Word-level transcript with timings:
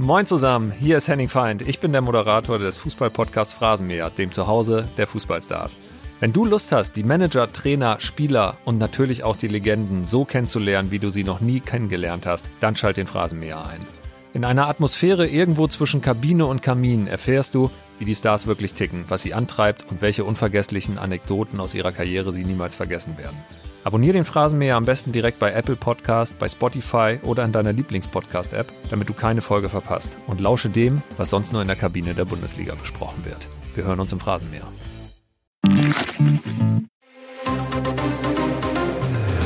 Moin 0.00 0.26
zusammen, 0.26 0.72
hier 0.78 0.96
ist 0.96 1.08
Henning 1.08 1.28
Feind. 1.28 1.62
Ich 1.62 1.80
bin 1.80 1.92
der 1.92 2.02
Moderator 2.02 2.58
des 2.58 2.76
Fußballpodcasts 2.76 3.52
Phrasenmäher, 3.52 4.10
dem 4.10 4.30
Zuhause 4.30 4.88
der 4.96 5.06
Fußballstars. 5.06 5.76
Wenn 6.20 6.32
du 6.32 6.44
Lust 6.44 6.72
hast, 6.72 6.96
die 6.96 7.02
Manager, 7.02 7.52
Trainer, 7.52 8.00
Spieler 8.00 8.56
und 8.64 8.78
natürlich 8.78 9.24
auch 9.24 9.36
die 9.36 9.48
Legenden 9.48 10.04
so 10.04 10.24
kennenzulernen, 10.24 10.90
wie 10.90 10.98
du 10.98 11.10
sie 11.10 11.24
noch 11.24 11.40
nie 11.40 11.60
kennengelernt 11.60 12.26
hast, 12.26 12.48
dann 12.60 12.76
schalt 12.76 12.96
den 12.96 13.06
Phrasenmäher 13.06 13.66
ein. 13.66 13.86
In 14.34 14.44
einer 14.44 14.68
Atmosphäre 14.68 15.26
irgendwo 15.26 15.66
zwischen 15.66 16.00
Kabine 16.00 16.46
und 16.46 16.62
Kamin 16.62 17.06
erfährst 17.06 17.54
du, 17.54 17.70
wie 17.98 18.04
die 18.04 18.14
Stars 18.14 18.46
wirklich 18.46 18.74
ticken, 18.74 19.04
was 19.08 19.22
sie 19.22 19.34
antreibt 19.34 19.90
und 19.90 20.00
welche 20.00 20.24
unvergesslichen 20.24 20.98
Anekdoten 20.98 21.58
aus 21.58 21.74
ihrer 21.74 21.92
Karriere 21.92 22.32
sie 22.32 22.44
niemals 22.44 22.74
vergessen 22.74 23.18
werden. 23.18 23.36
Abonnier 23.84 24.12
den 24.12 24.24
Phrasenmäher 24.24 24.76
am 24.76 24.84
besten 24.84 25.12
direkt 25.12 25.38
bei 25.38 25.52
Apple 25.52 25.76
Podcast, 25.76 26.38
bei 26.38 26.48
Spotify 26.48 27.18
oder 27.22 27.44
in 27.44 27.52
deiner 27.52 27.72
Lieblingspodcast-App, 27.72 28.66
damit 28.90 29.08
du 29.08 29.14
keine 29.14 29.40
Folge 29.40 29.68
verpasst. 29.68 30.18
Und 30.26 30.40
lausche 30.40 30.68
dem, 30.68 31.02
was 31.16 31.30
sonst 31.30 31.52
nur 31.52 31.62
in 31.62 31.68
der 31.68 31.76
Kabine 31.76 32.14
der 32.14 32.24
Bundesliga 32.24 32.74
besprochen 32.74 33.24
wird. 33.24 33.48
Wir 33.74 33.84
hören 33.84 34.00
uns 34.00 34.12
im 34.12 34.20
Phrasenmäher. 34.20 34.66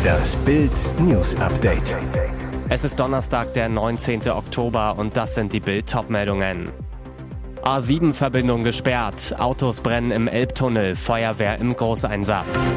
Das 0.05 0.37
Bild 0.37 0.73
News 0.99 1.37
Update. 1.37 1.95
Es 2.69 2.85
ist 2.85 2.99
Donnerstag, 2.99 3.53
der 3.53 3.69
19. 3.69 4.29
Oktober 4.31 4.97
und 4.99 5.17
das 5.17 5.35
sind 5.35 5.53
die 5.53 5.61
Bild-Top-Meldungen. 5.61 6.71
A7-Verbindung 7.62 8.65
gesperrt, 8.65 9.37
Autos 9.39 9.83
brennen 9.83 10.11
im 10.11 10.27
Elbtunnel, 10.27 10.97
Feuerwehr 10.97 11.59
im 11.59 11.75
Großeinsatz. 11.75 12.73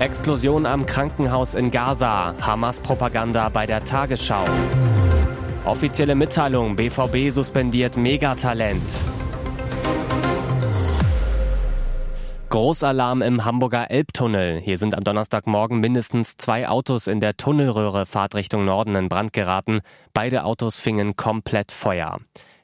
Explosion 0.00 0.64
am 0.64 0.86
Krankenhaus 0.86 1.54
in 1.54 1.70
Gaza, 1.70 2.34
Hamas-Propaganda 2.40 3.50
bei 3.50 3.66
der 3.66 3.84
Tagesschau. 3.84 4.46
Offizielle 5.66 6.14
Mitteilung, 6.14 6.74
BVB 6.74 7.30
suspendiert 7.30 7.98
Megatalent. 7.98 8.80
Großalarm 12.48 13.20
im 13.20 13.44
Hamburger 13.44 13.90
Elbtunnel. 13.90 14.58
Hier 14.60 14.78
sind 14.78 14.94
am 14.94 15.04
Donnerstagmorgen 15.04 15.80
mindestens 15.80 16.38
zwei 16.38 16.66
Autos 16.66 17.06
in 17.06 17.20
der 17.20 17.36
Tunnelröhre 17.36 18.06
Fahrtrichtung 18.06 18.64
Norden 18.64 18.94
in 18.94 19.10
Brand 19.10 19.34
geraten. 19.34 19.80
Beide 20.14 20.44
Autos 20.44 20.78
fingen 20.78 21.14
komplett 21.16 21.72
Feuer. 21.72 22.20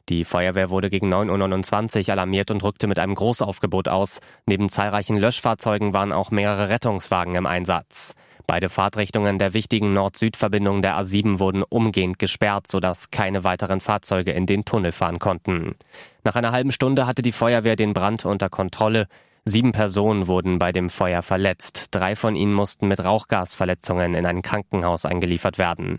Die 0.09 0.25
Feuerwehr 0.25 0.71
wurde 0.71 0.89
gegen 0.89 1.13
9.29 1.13 2.07
Uhr 2.07 2.13
alarmiert 2.13 2.53
und 2.53 2.63
rückte 2.63 2.87
mit 2.87 2.99
einem 2.99 3.17
Großaufgebot 3.17 3.89
aus. 3.89 4.21
Neben 4.47 4.69
zahlreichen 4.69 5.17
Löschfahrzeugen 5.17 5.93
waren 5.93 6.13
auch 6.13 6.31
mehrere 6.31 6.69
Rettungswagen 6.69 7.35
im 7.35 7.47
Einsatz. 7.47 8.15
Beide 8.47 8.69
Fahrtrichtungen 8.69 9.39
der 9.39 9.55
wichtigen 9.55 9.93
Nord-Süd-Verbindung 9.93 10.81
der 10.81 10.97
A7 10.97 11.41
wurden 11.41 11.65
umgehend 11.65 12.21
gesperrt, 12.21 12.69
sodass 12.69 13.11
keine 13.11 13.43
weiteren 13.43 13.81
Fahrzeuge 13.81 14.31
in 14.31 14.47
den 14.47 14.65
Tunnel 14.65 14.93
fahren 14.93 15.19
konnten. 15.19 15.75
Nach 16.23 16.37
einer 16.37 16.53
halben 16.53 16.71
Stunde 16.71 17.09
hatte 17.09 17.23
die 17.23 17.33
Feuerwehr 17.33 17.75
den 17.75 17.93
Brand 17.93 18.25
unter 18.25 18.49
Kontrolle. 18.49 19.09
Sieben 19.45 19.73
Personen 19.73 20.29
wurden 20.29 20.61
bei 20.61 20.71
dem 20.71 20.91
Feuer 20.91 21.23
verletzt. 21.23 21.89
Drei 21.91 22.15
von 22.15 22.37
ihnen 22.37 22.53
mussten 22.53 22.87
mit 22.87 23.03
Rauchgasverletzungen 23.03 24.15
in 24.15 24.27
ein 24.27 24.43
Krankenhaus 24.43 25.05
eingeliefert 25.05 25.59
werden. 25.59 25.99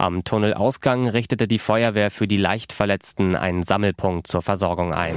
Am 0.00 0.22
Tunnelausgang 0.22 1.08
richtete 1.08 1.48
die 1.48 1.58
Feuerwehr 1.58 2.12
für 2.12 2.28
die 2.28 2.36
Leichtverletzten 2.36 3.34
einen 3.34 3.64
Sammelpunkt 3.64 4.28
zur 4.28 4.42
Versorgung 4.42 4.94
ein. 4.94 5.16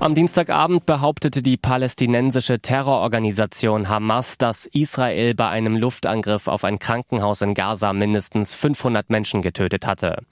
Am 0.00 0.16
Dienstagabend 0.16 0.86
behauptete 0.86 1.40
die 1.40 1.56
palästinensische 1.56 2.58
Terrororganisation 2.58 3.88
Hamas, 3.88 4.38
dass 4.38 4.66
Israel 4.66 5.36
bei 5.36 5.50
einem 5.50 5.76
Luftangriff 5.76 6.48
auf 6.48 6.64
ein 6.64 6.80
Krankenhaus 6.80 7.42
in 7.42 7.54
Gaza 7.54 7.92
mindestens 7.92 8.56
500 8.56 9.08
Menschen 9.08 9.40
getötet 9.40 9.86
hatte. 9.86 10.24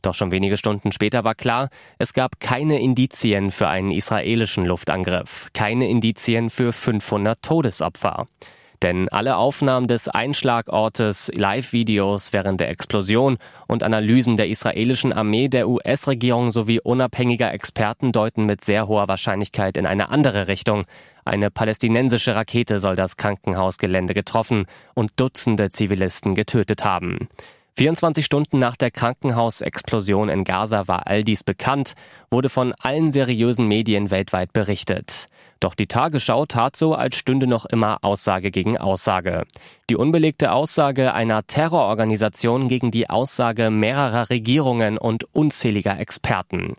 Doch 0.00 0.14
schon 0.14 0.30
wenige 0.30 0.56
Stunden 0.56 0.90
später 0.90 1.22
war 1.22 1.34
klar, 1.34 1.68
es 1.98 2.14
gab 2.14 2.40
keine 2.40 2.80
Indizien 2.80 3.50
für 3.50 3.68
einen 3.68 3.90
israelischen 3.90 4.64
Luftangriff, 4.64 5.50
keine 5.52 5.90
Indizien 5.90 6.48
für 6.48 6.72
500 6.72 7.42
Todesopfer. 7.42 8.26
Denn 8.82 9.08
alle 9.08 9.36
Aufnahmen 9.36 9.86
des 9.86 10.08
Einschlagortes, 10.08 11.30
Live-Videos 11.34 12.32
während 12.32 12.60
der 12.60 12.68
Explosion 12.68 13.38
und 13.66 13.82
Analysen 13.82 14.36
der 14.36 14.48
israelischen 14.48 15.12
Armee, 15.12 15.48
der 15.48 15.68
US-Regierung 15.68 16.52
sowie 16.52 16.80
unabhängiger 16.80 17.52
Experten 17.52 18.12
deuten 18.12 18.46
mit 18.46 18.64
sehr 18.64 18.88
hoher 18.88 19.08
Wahrscheinlichkeit 19.08 19.76
in 19.76 19.86
eine 19.86 20.10
andere 20.10 20.48
Richtung. 20.48 20.84
Eine 21.24 21.50
palästinensische 21.50 22.34
Rakete 22.34 22.78
soll 22.78 22.94
das 22.94 23.16
Krankenhausgelände 23.16 24.14
getroffen 24.14 24.66
und 24.94 25.12
Dutzende 25.16 25.70
Zivilisten 25.70 26.34
getötet 26.34 26.84
haben. 26.84 27.28
24 27.78 28.24
Stunden 28.24 28.58
nach 28.58 28.74
der 28.74 28.90
Krankenhausexplosion 28.90 30.30
in 30.30 30.44
Gaza 30.44 30.88
war 30.88 31.06
all 31.06 31.24
dies 31.24 31.44
bekannt, 31.44 31.92
wurde 32.30 32.48
von 32.48 32.72
allen 32.78 33.12
seriösen 33.12 33.68
Medien 33.68 34.10
weltweit 34.10 34.54
berichtet. 34.54 35.28
Doch 35.60 35.74
die 35.74 35.86
Tagesschau 35.86 36.46
tat 36.46 36.74
so, 36.74 36.94
als 36.94 37.16
stünde 37.16 37.46
noch 37.46 37.66
immer 37.66 37.98
Aussage 38.02 38.50
gegen 38.50 38.78
Aussage. 38.78 39.42
Die 39.90 39.96
unbelegte 39.96 40.52
Aussage 40.52 41.12
einer 41.12 41.46
Terrororganisation 41.46 42.68
gegen 42.68 42.90
die 42.90 43.10
Aussage 43.10 43.70
mehrerer 43.70 44.30
Regierungen 44.30 44.96
und 44.96 45.24
unzähliger 45.34 46.00
Experten. 46.00 46.76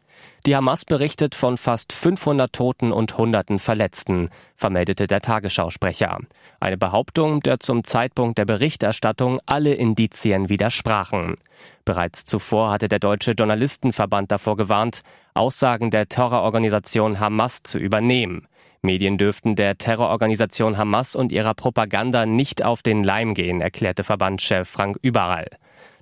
Die 0.47 0.55
Hamas 0.55 0.85
berichtet 0.85 1.35
von 1.35 1.57
fast 1.57 1.91
500 1.91 2.53
Toten 2.53 2.93
und 2.93 3.17
Hunderten 3.17 3.59
Verletzten, 3.59 4.29
vermeldete 4.55 5.05
der 5.05 5.19
Tagesschausprecher. 5.19 6.19
Eine 6.61 6.77
Behauptung, 6.77 7.41
der 7.41 7.59
zum 7.59 7.83
Zeitpunkt 7.83 8.37
der 8.37 8.45
Berichterstattung 8.45 9.41
alle 9.45 9.73
Indizien 9.73 10.47
widersprachen. 10.47 11.35
Bereits 11.83 12.23
zuvor 12.23 12.71
hatte 12.71 12.87
der 12.87 12.99
Deutsche 12.99 13.33
Journalistenverband 13.33 14.31
davor 14.31 14.55
gewarnt, 14.55 15.01
Aussagen 15.33 15.91
der 15.91 16.07
Terrororganisation 16.07 17.19
Hamas 17.19 17.63
zu 17.63 17.77
übernehmen. 17.77 18.47
Medien 18.81 19.17
dürften 19.17 19.57
der 19.57 19.77
Terrororganisation 19.77 20.77
Hamas 20.77 21.17
und 21.17 21.33
ihrer 21.33 21.55
Propaganda 21.55 22.25
nicht 22.25 22.63
auf 22.63 22.81
den 22.81 23.03
Leim 23.03 23.33
gehen, 23.33 23.59
erklärte 23.59 24.05
Verbandschef 24.05 24.69
Frank 24.69 24.97
Überall. 25.01 25.47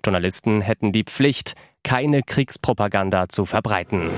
Journalisten 0.05 0.61
hätten 0.61 0.91
die 0.91 1.03
Pflicht, 1.03 1.55
keine 1.85 2.23
Kriegspropaganda 2.23 3.29
zu 3.29 3.46
verbreiten. 3.46 4.09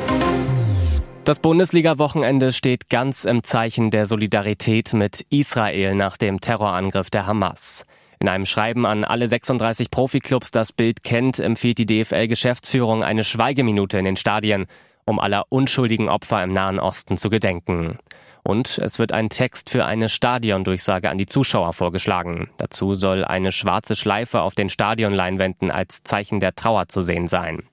Das 1.26 1.40
Bundesliga-Wochenende 1.40 2.54
steht 2.54 2.90
ganz 2.90 3.26
im 3.26 3.44
Zeichen 3.44 3.92
der 3.92 4.06
Solidarität 4.06 4.94
mit 4.94 5.26
Israel 5.30 5.94
nach 5.94 6.16
dem 6.16 6.40
Terrorangriff 6.40 7.10
der 7.10 7.28
Hamas. 7.28 7.86
In 8.20 8.30
einem 8.30 8.46
Schreiben 8.46 8.86
an 8.86 9.04
alle 9.04 9.28
36 9.28 9.92
Profiklubs, 9.92 10.52
das 10.52 10.72
Bild 10.72 11.04
kennt, 11.04 11.40
empfiehlt 11.40 11.78
die 11.78 11.86
DFL-Geschäftsführung 11.86 13.04
eine 13.04 13.26
Schweigeminute 13.26 14.00
in 14.00 14.06
den 14.06 14.16
Stadien, 14.16 14.66
um 15.06 15.20
aller 15.20 15.44
unschuldigen 15.50 16.08
Opfer 16.08 16.42
im 16.44 16.54
Nahen 16.54 16.80
Osten 16.80 17.18
zu 17.18 17.30
gedenken. 17.30 17.98
Und 18.48 18.78
es 18.78 18.98
wird 18.98 19.12
ein 19.12 19.28
Text 19.28 19.70
für 19.70 19.84
eine 19.84 20.08
Stadiondurchsage 20.08 21.10
an 21.10 21.18
die 21.18 21.26
Zuschauer 21.26 21.74
vorgeschlagen. 21.74 22.50
Dazu 22.58 22.96
soll 22.96 23.26
eine 23.26 23.52
schwarze 23.52 23.98
Schleife 23.98 24.40
auf 24.40 24.56
den 24.56 24.70
Stadionleinwänden 24.70 25.70
als 25.70 26.02
Zeichen 26.04 26.40
der 26.40 26.56
Trauer 26.56 26.88
zu 26.88 27.02
sehen 27.02 27.28
sein. 27.28 27.64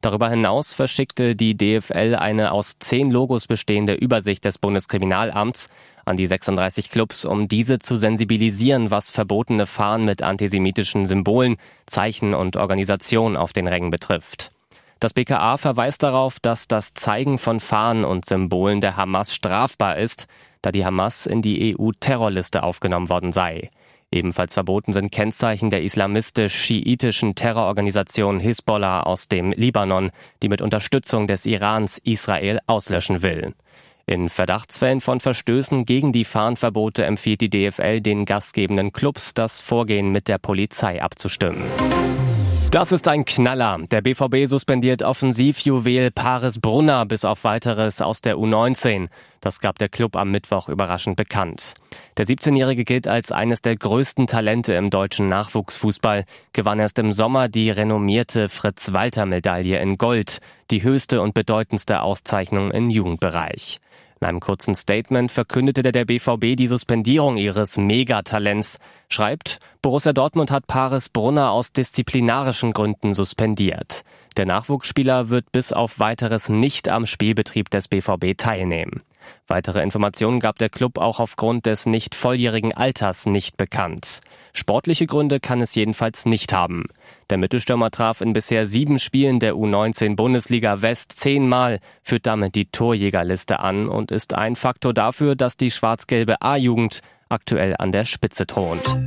Darüber 0.00 0.30
hinaus 0.30 0.72
verschickte 0.72 1.36
die 1.36 1.54
DFL 1.54 2.14
eine 2.18 2.52
aus 2.52 2.78
zehn 2.78 3.10
Logos 3.10 3.46
bestehende 3.46 3.92
Übersicht 3.92 4.46
des 4.46 4.56
Bundeskriminalamts 4.56 5.68
an 6.06 6.16
die 6.16 6.26
36 6.26 6.88
Clubs, 6.88 7.26
um 7.26 7.46
diese 7.46 7.78
zu 7.78 7.98
sensibilisieren, 7.98 8.90
was 8.90 9.10
verbotene 9.10 9.66
Fahnen 9.66 10.06
mit 10.06 10.22
antisemitischen 10.22 11.04
Symbolen, 11.04 11.58
Zeichen 11.84 12.32
und 12.32 12.56
Organisationen 12.56 13.36
auf 13.36 13.52
den 13.52 13.68
Rängen 13.68 13.90
betrifft. 13.90 14.51
Das 15.02 15.14
BKA 15.14 15.56
verweist 15.56 16.04
darauf, 16.04 16.38
dass 16.38 16.68
das 16.68 16.94
Zeigen 16.94 17.36
von 17.36 17.58
Fahnen 17.58 18.04
und 18.04 18.24
Symbolen 18.24 18.80
der 18.80 18.96
Hamas 18.96 19.34
strafbar 19.34 19.96
ist, 19.96 20.28
da 20.62 20.70
die 20.70 20.84
Hamas 20.84 21.26
in 21.26 21.42
die 21.42 21.76
EU-Terrorliste 21.76 22.62
aufgenommen 22.62 23.08
worden 23.08 23.32
sei. 23.32 23.70
Ebenfalls 24.12 24.54
verboten 24.54 24.92
sind 24.92 25.10
Kennzeichen 25.10 25.70
der 25.70 25.82
islamistisch-schiitischen 25.82 27.34
Terrororganisation 27.34 28.38
Hisbollah 28.38 29.00
aus 29.00 29.26
dem 29.26 29.50
Libanon, 29.50 30.12
die 30.40 30.48
mit 30.48 30.62
Unterstützung 30.62 31.26
des 31.26 31.46
Irans 31.46 31.98
Israel 31.98 32.60
auslöschen 32.68 33.22
will. 33.22 33.54
In 34.06 34.28
Verdachtsfällen 34.28 35.00
von 35.00 35.18
Verstößen 35.18 35.84
gegen 35.84 36.12
die 36.12 36.24
Fahnenverbote 36.24 37.04
empfiehlt 37.04 37.40
die 37.40 37.50
DFL 37.50 38.00
den 38.00 38.24
gastgebenden 38.24 38.92
Clubs, 38.92 39.34
das 39.34 39.60
Vorgehen 39.60 40.12
mit 40.12 40.28
der 40.28 40.38
Polizei 40.38 41.02
abzustimmen. 41.02 41.64
Das 42.72 42.90
ist 42.90 43.06
ein 43.06 43.26
Knaller. 43.26 43.80
Der 43.90 44.00
BVB 44.00 44.48
suspendiert 44.48 45.02
Offensivjuwel 45.02 46.10
Paris 46.10 46.58
Brunner 46.58 47.04
bis 47.04 47.26
auf 47.26 47.44
weiteres 47.44 48.00
aus 48.00 48.22
der 48.22 48.36
U19. 48.36 49.08
Das 49.42 49.60
gab 49.60 49.78
der 49.78 49.90
Club 49.90 50.16
am 50.16 50.30
Mittwoch 50.30 50.70
überraschend 50.70 51.16
bekannt. 51.16 51.74
Der 52.16 52.24
17-Jährige 52.24 52.84
gilt 52.84 53.06
als 53.06 53.30
eines 53.30 53.60
der 53.60 53.76
größten 53.76 54.26
Talente 54.26 54.72
im 54.72 54.88
deutschen 54.88 55.28
Nachwuchsfußball, 55.28 56.24
gewann 56.54 56.80
erst 56.80 56.98
im 56.98 57.12
Sommer 57.12 57.50
die 57.50 57.68
renommierte 57.68 58.48
Fritz-Walter-Medaille 58.48 59.78
in 59.78 59.98
Gold, 59.98 60.38
die 60.70 60.82
höchste 60.82 61.20
und 61.20 61.34
bedeutendste 61.34 62.00
Auszeichnung 62.00 62.70
im 62.70 62.88
Jugendbereich. 62.88 63.80
In 64.22 64.28
einem 64.28 64.38
kurzen 64.38 64.76
Statement 64.76 65.32
verkündete 65.32 65.90
der 65.90 66.04
BVB 66.04 66.54
die 66.54 66.68
Suspendierung 66.68 67.38
ihres 67.38 67.76
Megatalents. 67.76 68.78
Schreibt, 69.08 69.58
Borussia 69.82 70.12
Dortmund 70.12 70.52
hat 70.52 70.68
Paris 70.68 71.08
Brunner 71.08 71.50
aus 71.50 71.72
disziplinarischen 71.72 72.72
Gründen 72.72 73.14
suspendiert. 73.14 74.04
Der 74.36 74.46
Nachwuchsspieler 74.46 75.28
wird 75.28 75.50
bis 75.50 75.72
auf 75.72 75.98
weiteres 75.98 76.48
nicht 76.48 76.88
am 76.88 77.06
Spielbetrieb 77.06 77.68
des 77.70 77.88
BVB 77.88 78.38
teilnehmen. 78.38 79.02
Weitere 79.46 79.82
Informationen 79.82 80.40
gab 80.40 80.58
der 80.58 80.68
Club 80.68 80.98
auch 80.98 81.20
aufgrund 81.20 81.66
des 81.66 81.86
nicht 81.86 82.14
volljährigen 82.14 82.72
Alters 82.72 83.26
nicht 83.26 83.56
bekannt. 83.56 84.20
Sportliche 84.52 85.06
Gründe 85.06 85.40
kann 85.40 85.60
es 85.60 85.74
jedenfalls 85.74 86.26
nicht 86.26 86.52
haben. 86.52 86.84
Der 87.30 87.38
Mittelstürmer 87.38 87.90
traf 87.90 88.20
in 88.20 88.32
bisher 88.32 88.66
sieben 88.66 88.98
Spielen 88.98 89.40
der 89.40 89.54
U19 89.54 90.16
Bundesliga 90.16 90.82
West 90.82 91.12
zehnmal, 91.12 91.80
führt 92.02 92.26
damit 92.26 92.54
die 92.54 92.66
Torjägerliste 92.66 93.60
an 93.60 93.88
und 93.88 94.10
ist 94.10 94.34
ein 94.34 94.56
Faktor 94.56 94.92
dafür, 94.92 95.36
dass 95.36 95.56
die 95.56 95.70
schwarz-gelbe 95.70 96.42
A-Jugend 96.42 97.00
aktuell 97.28 97.74
an 97.78 97.92
der 97.92 98.04
Spitze 98.04 98.46
thront. 98.46 98.98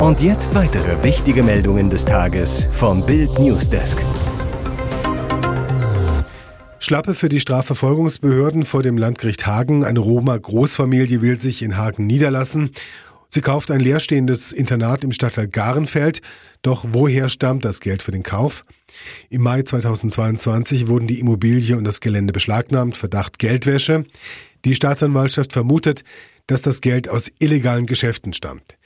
Und 0.00 0.22
jetzt 0.22 0.54
weitere 0.54 1.02
wichtige 1.02 1.42
Meldungen 1.42 1.90
des 1.90 2.06
Tages 2.06 2.66
vom 2.72 3.04
Bild 3.04 3.38
Newsdesk. 3.38 4.02
Schlappe 6.90 7.14
für 7.14 7.28
die 7.28 7.38
Strafverfolgungsbehörden 7.38 8.64
vor 8.64 8.82
dem 8.82 8.98
Landgericht 8.98 9.46
Hagen. 9.46 9.84
Eine 9.84 10.00
Roma-Großfamilie 10.00 11.22
will 11.22 11.38
sich 11.38 11.62
in 11.62 11.76
Hagen 11.76 12.04
niederlassen. 12.04 12.72
Sie 13.28 13.42
kauft 13.42 13.70
ein 13.70 13.78
leerstehendes 13.78 14.50
Internat 14.50 15.04
im 15.04 15.12
Stadtteil 15.12 15.46
Garenfeld. 15.46 16.20
Doch 16.62 16.84
woher 16.88 17.28
stammt 17.28 17.64
das 17.64 17.78
Geld 17.78 18.02
für 18.02 18.10
den 18.10 18.24
Kauf? 18.24 18.64
Im 19.28 19.42
Mai 19.42 19.62
2022 19.62 20.88
wurden 20.88 21.06
die 21.06 21.20
Immobilie 21.20 21.76
und 21.76 21.84
das 21.84 22.00
Gelände 22.00 22.32
beschlagnahmt, 22.32 22.96
Verdacht 22.96 23.38
Geldwäsche. 23.38 24.04
Die 24.64 24.74
Staatsanwaltschaft 24.74 25.52
vermutet, 25.52 26.02
dass 26.48 26.62
das 26.62 26.80
Geld 26.80 27.08
aus 27.08 27.30
illegalen 27.38 27.86
Geschäften 27.86 28.32
stammt. 28.32 28.78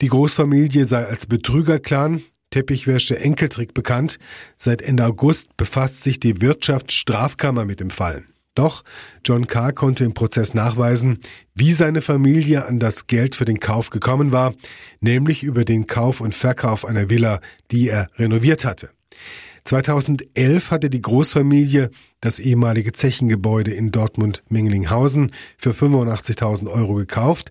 Die 0.00 0.08
Großfamilie 0.08 0.86
sei 0.86 1.06
als 1.06 1.28
Betrügerclan, 1.28 2.20
Teppichwäsche 2.54 3.18
Enkeltrick 3.18 3.74
bekannt. 3.74 4.20
Seit 4.56 4.80
Ende 4.80 5.04
August 5.04 5.56
befasst 5.56 6.04
sich 6.04 6.20
die 6.20 6.40
Wirtschaftsstrafkammer 6.40 7.64
mit 7.64 7.80
dem 7.80 7.90
Fall. 7.90 8.22
Doch 8.54 8.84
John 9.24 9.48
Carr 9.48 9.72
konnte 9.72 10.04
im 10.04 10.14
Prozess 10.14 10.54
nachweisen, 10.54 11.18
wie 11.56 11.72
seine 11.72 12.00
Familie 12.00 12.66
an 12.66 12.78
das 12.78 13.08
Geld 13.08 13.34
für 13.34 13.44
den 13.44 13.58
Kauf 13.58 13.90
gekommen 13.90 14.30
war, 14.30 14.54
nämlich 15.00 15.42
über 15.42 15.64
den 15.64 15.88
Kauf 15.88 16.20
und 16.20 16.32
Verkauf 16.32 16.84
einer 16.84 17.10
Villa, 17.10 17.40
die 17.72 17.88
er 17.88 18.08
renoviert 18.18 18.64
hatte. 18.64 18.90
2011 19.64 20.70
hatte 20.70 20.90
die 20.90 21.02
Großfamilie 21.02 21.90
das 22.20 22.38
ehemalige 22.38 22.92
Zechengebäude 22.92 23.72
in 23.72 23.90
Dortmund-Mengelinghausen 23.90 25.32
für 25.58 25.72
85.000 25.72 26.70
Euro 26.70 26.94
gekauft. 26.94 27.50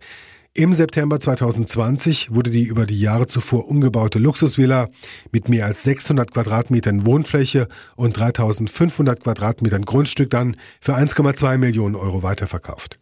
Im 0.56 0.72
September 0.72 1.20
2020 1.20 2.36
wurde 2.36 2.52
die 2.52 2.66
über 2.66 2.86
die 2.86 3.00
Jahre 3.00 3.26
zuvor 3.26 3.68
umgebaute 3.68 4.20
Luxusvilla 4.20 4.90
mit 5.32 5.50
mehr 5.50 5.66
als 5.66 5.82
600 5.82 6.32
Quadratmetern 6.32 7.08
Wohnfläche 7.08 7.68
und 7.96 8.16
3500 8.16 9.24
Quadratmetern 9.24 9.84
Grundstück 9.84 10.30
dann 10.30 10.56
für 10.80 10.96
1,2 10.96 11.58
Millionen 11.58 11.96
Euro 11.96 12.22
weiterverkauft. 12.22 13.00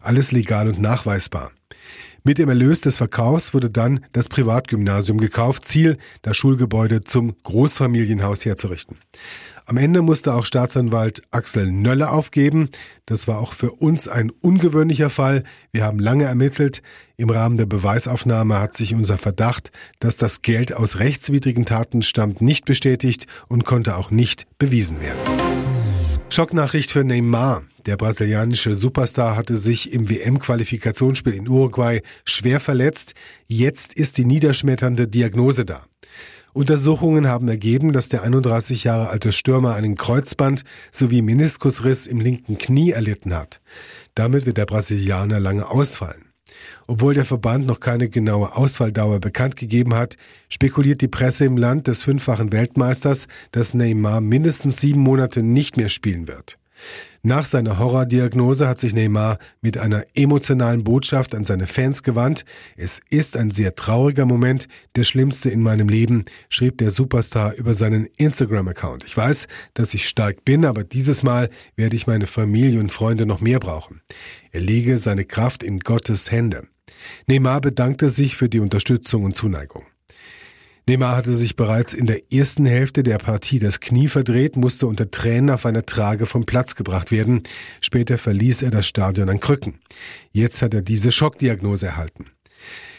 Alles 0.00 0.30
legal 0.30 0.68
und 0.68 0.80
nachweisbar. 0.80 1.50
Mit 2.22 2.38
dem 2.38 2.48
Erlös 2.48 2.82
des 2.82 2.98
Verkaufs 2.98 3.52
wurde 3.52 3.68
dann 3.68 4.06
das 4.12 4.28
Privatgymnasium 4.28 5.18
gekauft, 5.18 5.64
Ziel, 5.64 5.98
das 6.22 6.36
Schulgebäude 6.36 7.00
zum 7.00 7.34
Großfamilienhaus 7.42 8.44
herzurichten. 8.44 8.98
Am 9.64 9.76
Ende 9.76 10.02
musste 10.02 10.34
auch 10.34 10.44
Staatsanwalt 10.44 11.22
Axel 11.30 11.70
Nölle 11.70 12.10
aufgeben. 12.10 12.68
Das 13.06 13.28
war 13.28 13.38
auch 13.38 13.52
für 13.52 13.70
uns 13.72 14.08
ein 14.08 14.30
ungewöhnlicher 14.30 15.08
Fall. 15.08 15.44
Wir 15.70 15.84
haben 15.84 15.98
lange 15.98 16.24
ermittelt. 16.24 16.82
Im 17.16 17.30
Rahmen 17.30 17.58
der 17.58 17.66
Beweisaufnahme 17.66 18.58
hat 18.58 18.76
sich 18.76 18.94
unser 18.94 19.18
Verdacht, 19.18 19.70
dass 20.00 20.16
das 20.16 20.42
Geld 20.42 20.74
aus 20.74 20.98
rechtswidrigen 20.98 21.64
Taten 21.64 22.02
stammt, 22.02 22.42
nicht 22.42 22.64
bestätigt 22.64 23.26
und 23.48 23.64
konnte 23.64 23.96
auch 23.96 24.10
nicht 24.10 24.46
bewiesen 24.58 25.00
werden. 25.00 25.20
Schocknachricht 26.28 26.90
für 26.90 27.04
Neymar. 27.04 27.62
Der 27.86 27.96
brasilianische 27.96 28.74
Superstar 28.74 29.36
hatte 29.36 29.56
sich 29.56 29.92
im 29.92 30.08
WM-Qualifikationsspiel 30.08 31.34
in 31.34 31.48
Uruguay 31.48 32.00
schwer 32.24 32.58
verletzt. 32.58 33.14
Jetzt 33.48 33.94
ist 33.94 34.18
die 34.18 34.24
niederschmetternde 34.24 35.08
Diagnose 35.08 35.64
da. 35.64 35.84
Untersuchungen 36.54 37.26
haben 37.28 37.48
ergeben, 37.48 37.92
dass 37.92 38.10
der 38.10 38.22
31 38.22 38.84
Jahre 38.84 39.08
alte 39.08 39.32
Stürmer 39.32 39.74
einen 39.74 39.96
Kreuzband 39.96 40.64
sowie 40.90 41.22
Meniskusriss 41.22 42.06
im 42.06 42.20
linken 42.20 42.58
Knie 42.58 42.90
erlitten 42.90 43.34
hat. 43.34 43.62
Damit 44.14 44.44
wird 44.44 44.58
der 44.58 44.66
Brasilianer 44.66 45.40
lange 45.40 45.70
ausfallen. 45.70 46.26
Obwohl 46.86 47.14
der 47.14 47.24
Verband 47.24 47.66
noch 47.66 47.80
keine 47.80 48.10
genaue 48.10 48.54
Ausfalldauer 48.54 49.20
bekannt 49.20 49.56
gegeben 49.56 49.94
hat, 49.94 50.16
spekuliert 50.50 51.00
die 51.00 51.08
Presse 51.08 51.46
im 51.46 51.56
Land 51.56 51.86
des 51.86 52.02
fünffachen 52.02 52.52
Weltmeisters, 52.52 53.28
dass 53.52 53.72
Neymar 53.72 54.20
mindestens 54.20 54.78
sieben 54.78 55.00
Monate 55.00 55.42
nicht 55.42 55.78
mehr 55.78 55.88
spielen 55.88 56.28
wird. 56.28 56.58
Nach 57.24 57.44
seiner 57.44 57.78
Horrordiagnose 57.78 58.66
hat 58.66 58.80
sich 58.80 58.94
Neymar 58.94 59.38
mit 59.60 59.78
einer 59.78 60.04
emotionalen 60.14 60.82
Botschaft 60.82 61.36
an 61.36 61.44
seine 61.44 61.68
Fans 61.68 62.02
gewandt. 62.02 62.44
Es 62.76 63.00
ist 63.10 63.36
ein 63.36 63.52
sehr 63.52 63.76
trauriger 63.76 64.24
Moment, 64.24 64.66
der 64.96 65.04
schlimmste 65.04 65.48
in 65.48 65.62
meinem 65.62 65.88
Leben, 65.88 66.24
schrieb 66.48 66.78
der 66.78 66.90
Superstar 66.90 67.54
über 67.54 67.74
seinen 67.74 68.06
Instagram-Account. 68.16 69.04
Ich 69.04 69.16
weiß, 69.16 69.46
dass 69.74 69.94
ich 69.94 70.08
stark 70.08 70.44
bin, 70.44 70.64
aber 70.64 70.82
dieses 70.82 71.22
Mal 71.22 71.48
werde 71.76 71.94
ich 71.94 72.08
meine 72.08 72.26
Familie 72.26 72.80
und 72.80 72.90
Freunde 72.90 73.24
noch 73.24 73.40
mehr 73.40 73.60
brauchen. 73.60 74.00
Er 74.50 74.60
lege 74.60 74.98
seine 74.98 75.24
Kraft 75.24 75.62
in 75.62 75.78
Gottes 75.78 76.32
Hände. 76.32 76.66
Neymar 77.28 77.60
bedankte 77.60 78.08
sich 78.08 78.36
für 78.36 78.48
die 78.48 78.58
Unterstützung 78.58 79.22
und 79.22 79.36
Zuneigung. 79.36 79.84
Neymar 80.88 81.16
hatte 81.16 81.32
sich 81.32 81.54
bereits 81.54 81.94
in 81.94 82.06
der 82.06 82.32
ersten 82.32 82.66
Hälfte 82.66 83.04
der 83.04 83.18
Partie 83.18 83.60
das 83.60 83.78
Knie 83.78 84.08
verdreht, 84.08 84.56
musste 84.56 84.88
unter 84.88 85.08
Tränen 85.08 85.50
auf 85.50 85.64
einer 85.64 85.86
Trage 85.86 86.26
vom 86.26 86.44
Platz 86.44 86.74
gebracht 86.74 87.12
werden. 87.12 87.44
Später 87.80 88.18
verließ 88.18 88.62
er 88.62 88.70
das 88.70 88.88
Stadion 88.88 89.28
an 89.28 89.38
Krücken. 89.38 89.78
Jetzt 90.32 90.60
hat 90.60 90.74
er 90.74 90.82
diese 90.82 91.12
Schockdiagnose 91.12 91.86
erhalten. 91.86 92.26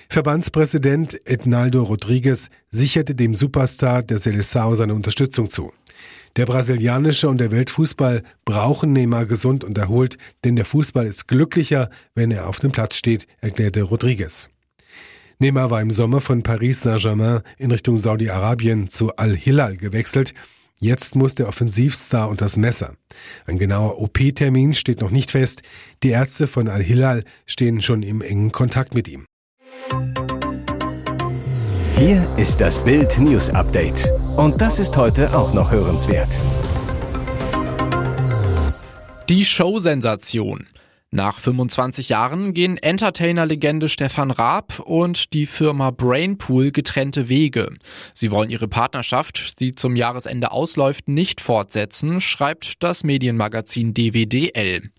Verbandspräsident 0.07 1.19
Ednaldo 1.25 1.83
Rodriguez 1.83 2.49
sicherte 2.69 3.15
dem 3.15 3.35
Superstar 3.35 4.03
der 4.03 4.19
Seleção 4.19 4.75
seine 4.75 4.93
Unterstützung 4.93 5.49
zu. 5.49 5.73
Der 6.37 6.45
brasilianische 6.45 7.27
und 7.27 7.39
der 7.39 7.51
Weltfußball 7.51 8.23
brauchen 8.45 8.93
Neymar 8.93 9.25
gesund 9.25 9.63
und 9.63 9.77
erholt, 9.77 10.17
denn 10.45 10.55
der 10.55 10.65
Fußball 10.65 11.05
ist 11.05 11.27
glücklicher, 11.27 11.89
wenn 12.15 12.31
er 12.31 12.47
auf 12.47 12.59
dem 12.59 12.71
Platz 12.71 12.95
steht, 12.95 13.27
erklärte 13.41 13.83
Rodriguez. 13.83 14.49
Neymar 15.43 15.69
war 15.69 15.81
im 15.81 15.91
Sommer 15.91 16.21
von 16.21 16.41
Paris 16.41 16.83
Saint-Germain 16.83 17.41
in 17.57 17.69
Richtung 17.69 17.97
Saudi-Arabien 17.97 18.87
zu 18.87 19.13
Al-Hilal 19.17 19.75
gewechselt. 19.75 20.33
Jetzt 20.79 21.17
muss 21.17 21.35
der 21.35 21.49
Offensivstar 21.49 22.29
unter 22.29 22.45
das 22.45 22.55
Messer. 22.55 22.93
Ein 23.45 23.57
genauer 23.57 23.99
OP-Termin 23.99 24.73
steht 24.73 25.01
noch 25.01 25.11
nicht 25.11 25.31
fest. 25.31 25.61
Die 26.01 26.11
Ärzte 26.11 26.47
von 26.47 26.69
Al-Hilal 26.69 27.25
stehen 27.45 27.81
schon 27.81 28.03
im 28.03 28.21
engen 28.21 28.53
Kontakt 28.53 28.95
mit 28.95 29.09
ihm. 29.09 29.25
Hier 31.97 32.25
ist 32.37 32.61
das 32.61 32.81
Bild 32.81 33.19
News 33.19 33.49
Update. 33.49 34.09
Und 34.37 34.61
das 34.61 34.79
ist 34.79 34.95
heute 34.95 35.37
auch 35.37 35.53
noch 35.53 35.71
hörenswert. 35.71 36.39
Die 39.27 39.43
Show-Sensation. 39.43 40.67
Nach 41.13 41.37
25 41.37 42.09
Jahren 42.09 42.55
gehen 42.55 42.75
Entertainer-Legende 42.75 43.87
Stefan 43.87 44.31
Raab 44.31 44.79
und 44.79 45.33
die 45.33 45.45
Firma 45.45 45.91
Brainpool 45.91 46.71
getrennte 46.71 47.29
Wege. 47.29 47.69
Sie 48.15 48.31
wollen 48.31 48.49
ihre 48.49 48.67
Partnerschaft, 48.67 49.59
die 49.59 49.73
zum 49.73 49.95
Jahresende 49.95 50.51
ausläuft, 50.51 51.07
nicht 51.07 51.39
fortsetzen, 51.39 52.19
schreibt 52.19 52.81
das 52.81 53.03
Medienmagazin 53.03 53.93
DWDL. 53.93 54.89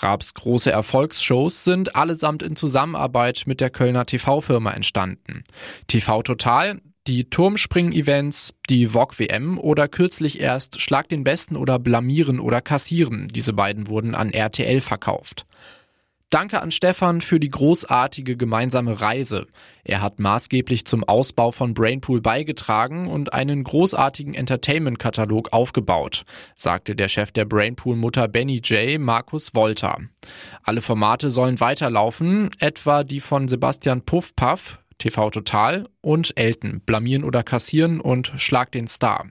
Raabs 0.00 0.34
große 0.34 0.70
Erfolgsshows 0.70 1.64
sind 1.64 1.96
allesamt 1.96 2.42
in 2.42 2.54
Zusammenarbeit 2.54 3.44
mit 3.46 3.62
der 3.62 3.70
Kölner 3.70 4.04
TV-Firma 4.04 4.72
entstanden. 4.72 5.42
TV 5.86 6.20
Total, 6.20 6.82
die 7.06 7.30
Turmspringen-Events, 7.30 8.54
die 8.68 8.88
VOG 8.88 9.18
WM 9.18 9.58
oder 9.58 9.88
kürzlich 9.88 10.40
erst 10.40 10.80
Schlag 10.80 11.08
den 11.08 11.24
Besten 11.24 11.56
oder 11.56 11.78
Blamieren 11.78 12.40
oder 12.40 12.60
Kassieren. 12.60 13.28
Diese 13.28 13.52
beiden 13.52 13.88
wurden 13.88 14.14
an 14.14 14.32
RTL 14.32 14.80
verkauft. 14.80 15.46
Danke 16.30 16.60
an 16.60 16.72
Stefan 16.72 17.20
für 17.20 17.38
die 17.38 17.50
großartige 17.50 18.36
gemeinsame 18.36 19.00
Reise. 19.00 19.46
Er 19.84 20.02
hat 20.02 20.18
maßgeblich 20.18 20.84
zum 20.84 21.04
Ausbau 21.04 21.52
von 21.52 21.72
Brainpool 21.72 22.20
beigetragen 22.20 23.06
und 23.06 23.32
einen 23.32 23.62
großartigen 23.62 24.34
Entertainment-Katalog 24.34 25.52
aufgebaut, 25.52 26.24
sagte 26.56 26.96
der 26.96 27.06
Chef 27.06 27.30
der 27.30 27.44
Brainpool-Mutter 27.44 28.26
Benny 28.26 28.56
J. 28.56 29.00
Markus 29.00 29.54
Wolter. 29.54 30.00
Alle 30.64 30.82
Formate 30.82 31.30
sollen 31.30 31.60
weiterlaufen, 31.60 32.50
etwa 32.58 33.04
die 33.04 33.20
von 33.20 33.46
Sebastian 33.46 34.02
Puffpaff, 34.02 34.80
TV 34.98 35.30
Total 35.30 35.88
und 36.00 36.32
Elton, 36.36 36.80
Blamieren 36.84 37.24
oder 37.24 37.42
Kassieren 37.42 38.00
und 38.00 38.32
Schlag 38.36 38.72
den 38.72 38.86
Star. 38.86 39.26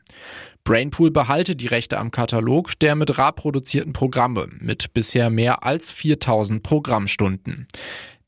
Brainpool 0.64 1.12
behalte 1.12 1.56
die 1.56 1.68
Rechte 1.68 2.00
am 2.00 2.10
Katalog 2.10 2.80
der 2.80 2.96
mit 2.96 3.18
Raab 3.18 3.36
produzierten 3.38 3.94
Programme 3.94 4.48
mit 4.60 4.94
bisher 4.94 5.30
mehr 5.30 5.64
als 5.64 5.92
4000 5.92 6.64
Programmstunden. 6.64 7.68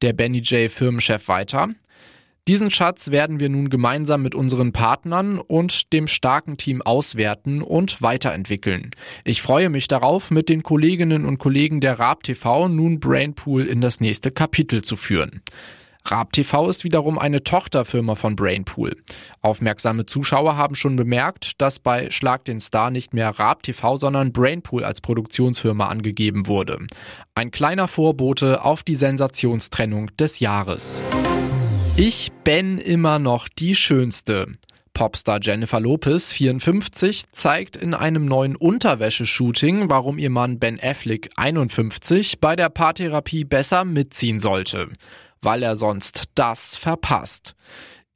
Der 0.04 0.14
Benny 0.14 0.40
J. 0.40 0.70
Firmenchef 0.70 1.28
weiter. 1.28 1.70
Diesen 2.48 2.72
Schatz 2.72 3.12
werden 3.12 3.42
wir 3.42 3.50
nun 3.50 3.70
gemeinsam 3.70 4.22
mit 4.22 4.34
unseren 4.34 4.72
Partnern 4.72 5.38
und 5.38 5.92
dem 5.92 6.08
starken 6.08 6.56
Team 6.56 6.82
auswerten 6.82 7.62
und 7.62 8.02
weiterentwickeln. 8.02 8.92
Ich 9.26 9.42
freue 9.42 9.70
mich 9.70 9.90
darauf, 9.90 10.32
mit 10.32 10.48
den 10.48 10.64
Kolleginnen 10.64 11.26
und 11.26 11.40
Kollegen 11.40 11.82
der 11.82 12.00
Raab 12.00 12.24
TV 12.24 12.70
nun 12.70 13.02
Brainpool 13.02 13.66
in 13.66 13.82
das 13.82 14.00
nächste 14.00 14.32
Kapitel 14.32 14.82
zu 14.82 14.96
führen. 14.96 15.42
Raab 16.10 16.32
TV 16.32 16.70
ist 16.70 16.86
wiederum 16.86 17.20
eine 17.20 17.44
Tochterfirma 17.44 18.16
von 18.16 18.38
Brainpool. 18.38 18.96
Aufmerksame 19.42 20.06
Zuschauer 20.06 20.56
haben 20.56 20.76
schon 20.76 20.96
bemerkt, 20.96 21.62
dass 21.62 21.80
bei 21.80 22.10
Schlag 22.12 22.46
den 22.46 22.62
Star 22.62 22.92
nicht 22.92 23.14
mehr 23.14 23.30
Raab 23.32 23.64
TV, 23.64 23.98
sondern 23.98 24.32
Brainpool 24.32 24.86
als 24.86 25.02
Produktionsfirma 25.02 25.88
angegeben 25.88 26.48
wurde. 26.48 26.88
Ein 27.36 27.52
kleiner 27.52 27.90
Vorbote 27.90 28.64
auf 28.64 28.84
die 28.84 28.96
Sensationstrennung 28.96 30.16
des 30.18 30.40
Jahres. 30.40 31.04
Ich 31.98 32.32
bin 32.44 32.78
immer 32.78 33.20
noch 33.20 33.50
die 33.50 33.76
Schönste. 33.76 34.48
Popstar 34.94 35.40
Jennifer 35.44 35.80
Lopez, 35.80 36.32
54, 36.32 37.32
zeigt 37.32 37.78
in 37.78 37.94
einem 37.94 38.26
neuen 38.26 38.56
Unterwäscheshooting, 38.56 39.92
warum 39.92 40.18
ihr 40.18 40.32
Mann 40.32 40.58
Ben 40.58 40.80
Affleck, 40.82 41.30
51, 41.36 42.40
bei 42.40 42.56
der 42.56 42.70
Paartherapie 42.70 43.44
besser 43.44 43.86
mitziehen 43.86 44.40
sollte. 44.40 44.90
Weil 45.42 45.64
er 45.64 45.76
sonst 45.76 46.26
das 46.36 46.76
verpasst. 46.76 47.56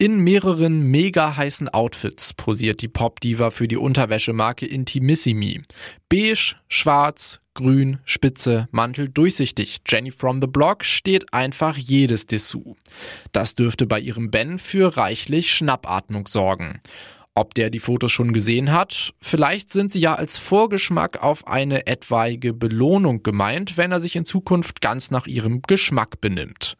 In 0.01 0.17
mehreren 0.17 0.81
mega 0.81 1.37
heißen 1.37 1.69
Outfits 1.69 2.33
posiert 2.33 2.81
die 2.81 2.87
Popdiva 2.87 3.51
für 3.51 3.67
die 3.67 3.77
Unterwäschemarke 3.77 4.65
Intimissimi. 4.65 5.61
Beige, 6.09 6.55
schwarz, 6.69 7.39
grün, 7.53 7.99
spitze, 8.03 8.67
Mantel, 8.71 9.09
durchsichtig. 9.09 9.81
Jenny 9.87 10.09
from 10.09 10.41
the 10.41 10.47
Block 10.47 10.83
steht 10.83 11.31
einfach 11.33 11.77
jedes 11.77 12.25
Dessous. 12.25 12.77
Das 13.31 13.53
dürfte 13.53 13.85
bei 13.85 13.99
ihrem 13.99 14.31
Ben 14.31 14.57
für 14.57 14.97
reichlich 14.97 15.51
Schnappatmung 15.51 16.27
sorgen. 16.27 16.81
Ob 17.33 17.53
der 17.53 17.69
die 17.69 17.79
Fotos 17.79 18.11
schon 18.11 18.33
gesehen 18.33 18.73
hat? 18.73 19.13
Vielleicht 19.21 19.69
sind 19.69 19.89
sie 19.89 20.01
ja 20.01 20.15
als 20.15 20.37
Vorgeschmack 20.37 21.23
auf 21.23 21.47
eine 21.47 21.87
etwaige 21.87 22.53
Belohnung 22.53 23.23
gemeint, 23.23 23.77
wenn 23.77 23.93
er 23.93 24.01
sich 24.01 24.17
in 24.17 24.25
Zukunft 24.25 24.81
ganz 24.81 25.11
nach 25.11 25.27
ihrem 25.27 25.61
Geschmack 25.61 26.19
benimmt. 26.19 26.75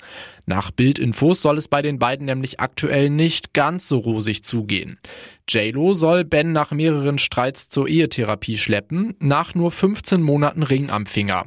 Nach 0.46 0.70
Bildinfos 0.72 1.41
soll 1.41 1.58
es 1.58 1.70
bei 1.70 1.81
den 1.81 2.00
beiden 2.00 2.25
nämlich 2.25 2.60
aktuell 2.60 3.10
nicht 3.10 3.53
ganz 3.53 3.88
so 3.88 4.00
rosig 4.00 4.43
zugehen. 4.43 5.00
JLo 5.48 5.93
soll 5.93 6.25
Ben 6.25 6.51
nach 6.51 6.72
mehreren 6.72 7.17
Streits 7.17 7.70
zur 7.70 7.88
Ehetherapie 7.88 8.58
schleppen, 8.58 9.15
nach 9.20 9.55
nur 9.55 9.72
15 9.72 10.22
Monaten 10.22 10.63
Ring 10.63 10.89
am 10.89 11.05
Finger. 11.05 11.46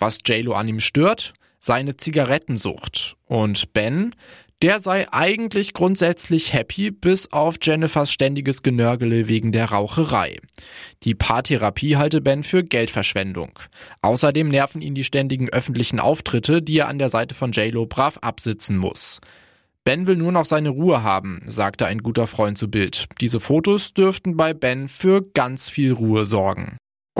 Was 0.00 0.18
JLo 0.26 0.54
an 0.54 0.66
ihm 0.66 0.80
stört? 0.80 1.32
Seine 1.60 1.96
Zigarettensucht. 1.96 3.14
Und 3.26 3.72
Ben? 3.72 4.16
Der 4.62 4.78
sei 4.78 5.12
eigentlich 5.12 5.74
grundsätzlich 5.74 6.52
happy, 6.52 6.92
bis 6.92 7.32
auf 7.32 7.56
Jennifers 7.60 8.12
ständiges 8.12 8.62
Genörgele 8.62 9.26
wegen 9.26 9.50
der 9.50 9.72
Raucherei. 9.72 10.38
Die 11.02 11.16
Paartherapie 11.16 11.96
halte 11.96 12.20
Ben 12.20 12.44
für 12.44 12.62
Geldverschwendung. 12.62 13.58
Außerdem 14.02 14.48
nerven 14.48 14.80
ihn 14.80 14.94
die 14.94 15.02
ständigen 15.02 15.48
öffentlichen 15.48 15.98
Auftritte, 15.98 16.62
die 16.62 16.78
er 16.78 16.86
an 16.86 17.00
der 17.00 17.08
Seite 17.08 17.34
von 17.34 17.50
JLo 17.50 17.86
brav 17.86 18.18
absitzen 18.22 18.76
muss. 18.76 19.20
Ben 19.82 20.06
will 20.06 20.14
nur 20.14 20.30
noch 20.30 20.44
seine 20.44 20.68
Ruhe 20.68 21.02
haben, 21.02 21.42
sagte 21.44 21.86
ein 21.86 21.98
guter 21.98 22.28
Freund 22.28 22.56
zu 22.56 22.70
Bild. 22.70 23.06
Diese 23.20 23.40
Fotos 23.40 23.94
dürften 23.94 24.36
bei 24.36 24.54
Ben 24.54 24.86
für 24.86 25.22
ganz 25.34 25.70
viel 25.70 25.90
Ruhe 25.90 26.24
sorgen. 26.24 26.78